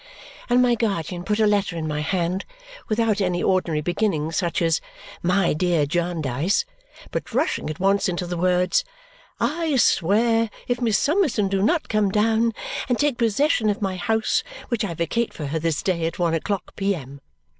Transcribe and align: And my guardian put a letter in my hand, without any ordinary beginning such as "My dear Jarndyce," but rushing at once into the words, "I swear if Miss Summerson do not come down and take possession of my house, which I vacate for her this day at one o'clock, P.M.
And 0.49 0.63
my 0.63 0.73
guardian 0.73 1.23
put 1.23 1.39
a 1.39 1.45
letter 1.45 1.77
in 1.77 1.87
my 1.87 1.99
hand, 1.99 2.43
without 2.89 3.21
any 3.21 3.43
ordinary 3.43 3.81
beginning 3.81 4.31
such 4.31 4.59
as 4.59 4.81
"My 5.21 5.53
dear 5.53 5.85
Jarndyce," 5.85 6.65
but 7.11 7.35
rushing 7.35 7.69
at 7.69 7.79
once 7.79 8.09
into 8.09 8.25
the 8.25 8.35
words, 8.35 8.83
"I 9.39 9.75
swear 9.75 10.49
if 10.67 10.81
Miss 10.81 10.97
Summerson 10.97 11.49
do 11.49 11.61
not 11.61 11.87
come 11.87 12.09
down 12.09 12.53
and 12.89 12.97
take 12.97 13.19
possession 13.19 13.69
of 13.69 13.79
my 13.79 13.95
house, 13.95 14.41
which 14.69 14.83
I 14.83 14.95
vacate 14.95 15.35
for 15.35 15.45
her 15.45 15.59
this 15.59 15.83
day 15.83 16.07
at 16.07 16.17
one 16.17 16.33
o'clock, 16.33 16.75
P.M. 16.75 17.21